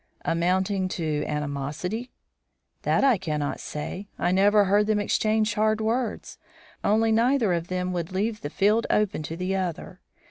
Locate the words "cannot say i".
3.19-4.31